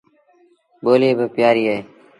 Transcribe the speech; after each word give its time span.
ٻوليٚ 0.83 1.17
با 1.17 1.25
پيٚآريٚ 1.35 1.67
اهي 1.71 1.79